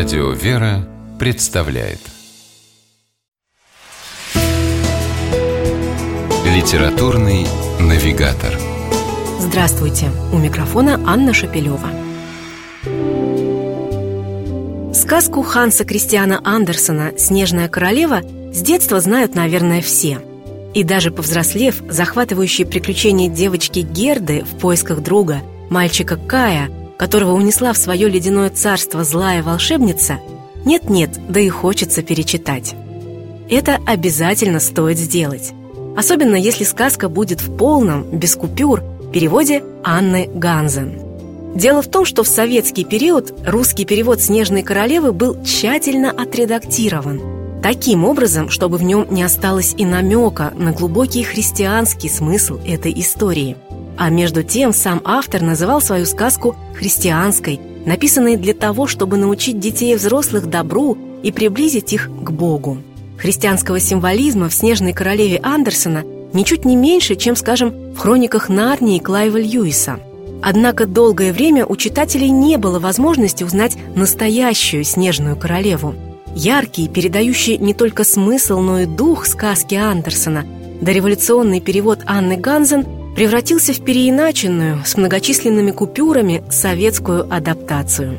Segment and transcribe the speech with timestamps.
[0.00, 1.98] Радио «Вера» представляет
[6.46, 7.46] Литературный
[7.78, 8.58] навигатор
[9.38, 10.10] Здравствуйте!
[10.32, 11.90] У микрофона Анна Шапилева.
[14.94, 18.22] Сказку Ханса Кристиана Андерсона «Снежная королева»
[18.54, 20.22] с детства знают, наверное, все.
[20.72, 26.70] И даже повзрослев, захватывающие приключения девочки Герды в поисках друга, мальчика Кая,
[27.00, 30.20] которого унесла в свое ледяное царство злая волшебница,
[30.66, 32.74] нет-нет, да и хочется перечитать.
[33.48, 35.52] Это обязательно стоит сделать.
[35.96, 38.82] Особенно если сказка будет в полном, без купюр,
[39.14, 41.00] переводе Анны Ганзен.
[41.54, 48.04] Дело в том, что в советский период русский перевод «Снежной королевы» был тщательно отредактирован, таким
[48.04, 53.56] образом, чтобы в нем не осталось и намека на глубокий христианский смысл этой истории.
[54.00, 59.92] А между тем сам автор называл свою сказку христианской, написанной для того, чтобы научить детей
[59.92, 62.78] и взрослых добру и приблизить их к Богу.
[63.18, 66.02] Христианского символизма в «Снежной королеве» Андерсона
[66.32, 70.00] ничуть не меньше, чем, скажем, в хрониках Нарнии Клайва Льюиса.
[70.40, 75.94] Однако долгое время у читателей не было возможности узнать настоящую снежную королеву.
[76.34, 80.46] Яркий, передающий не только смысл, но и дух сказки Андерсона,
[80.80, 88.18] дореволюционный перевод Анны Ганзен превратился в переиначенную с многочисленными купюрами советскую адаптацию.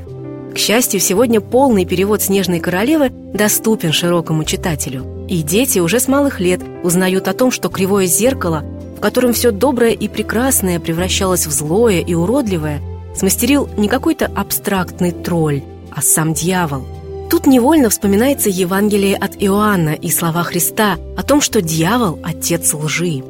[0.53, 5.25] К счастью, сегодня полный перевод «Снежной королевы» доступен широкому читателю.
[5.29, 8.63] И дети уже с малых лет узнают о том, что кривое зеркало,
[8.97, 12.81] в котором все доброе и прекрасное превращалось в злое и уродливое,
[13.15, 16.85] смастерил не какой-то абстрактный тролль, а сам дьявол.
[17.29, 23.23] Тут невольно вспоминается Евангелие от Иоанна и слова Христа о том, что дьявол– отец лжи.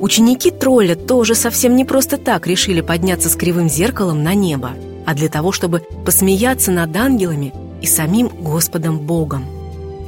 [0.00, 4.70] Ученики тролля тоже совсем не просто так решили подняться с кривым зеркалом на небо,
[5.06, 9.44] а для того, чтобы посмеяться над ангелами и самим Господом Богом.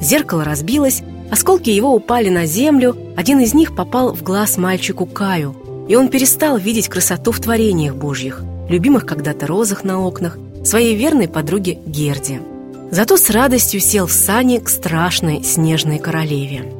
[0.01, 5.57] Зеркало разбилось, Осколки его упали на землю, один из них попал в глаз мальчику Каю,
[5.89, 11.29] и он перестал видеть красоту в творениях Божьих, любимых когда-то розах на окнах, своей верной
[11.29, 12.41] подруге Герде.
[12.91, 16.73] Зато с радостью сел в сани к страшной снежной королеве.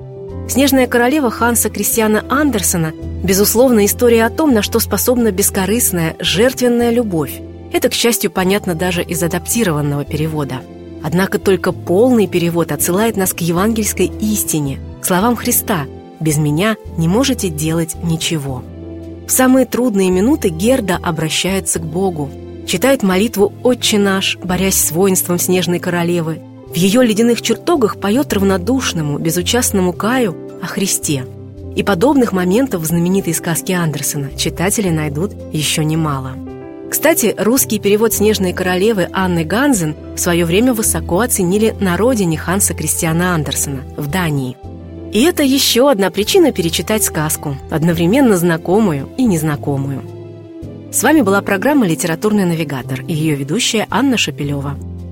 [0.49, 2.93] «Снежная королева» Ханса Кристиана Андерсона–
[3.23, 7.41] безусловно, история о том, на что способна бескорыстная, жертвенная любовь.
[7.73, 10.61] Это, к счастью, понятно даже из адаптированного перевода–
[11.07, 15.87] Однако только полный перевод отсылает нас к евангельской истине, к словам Христа
[16.19, 18.65] «Без меня не можете делать ничего».
[19.29, 22.29] В самые трудные минуты Герда обращается к Богу,
[22.67, 26.41] читает молитву «Отче наш», борясь с воинством снежной королевы.
[26.77, 31.25] В ее ледяных чертогах поет равнодушному, безучастному Каю о Христе.
[31.75, 36.33] И подобных моментов в знаменитой сказке Андерсона читатели найдут еще немало.
[36.91, 42.75] Кстати, русский перевод «Снежной королевы» Анны Ганзен в свое время высоко оценили на родине Ханса
[42.75, 44.59] Кристиана Андерсена в Дании.
[45.15, 50.03] И это еще одна причина перечитать сказку, одновременно знакомую и незнакомую.
[50.93, 54.77] С вами была программа «Литературный навигатор» и ее ведущая Анна Шапилева.